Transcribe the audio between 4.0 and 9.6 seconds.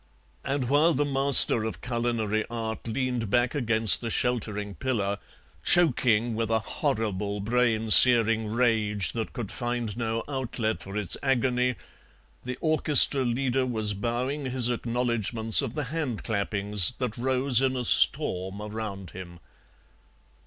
the sheltering pillar, choking with a horrible brain searing rage that could